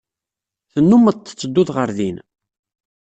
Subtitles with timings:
[0.71, 2.17] Tennumeḍ tettedduḍ ɣer din?